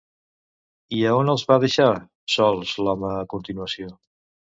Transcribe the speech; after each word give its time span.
I 0.99 1.01
a 1.09 1.11
on 1.17 1.29
els 1.33 1.43
va 1.51 1.57
deixar 1.63 1.89
sols 2.37 2.73
l'home 2.87 3.13
a 3.19 3.21
continuació? 3.35 3.93